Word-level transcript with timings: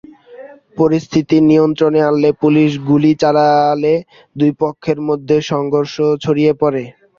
পরিস্থিতি 0.77 1.37
নিয়ন্ত্রণে 1.49 1.99
আনতে 2.09 2.29
পুলিশ 2.41 2.71
গুলি 2.89 3.11
চালালে 3.21 3.93
দুই 4.35 4.51
পক্ষের 4.61 4.99
মধ্যে 5.07 5.35
সংঘর্ষ 5.51 5.95
ছড়িয়ে 6.23 6.53
পড়ে। 6.61 6.83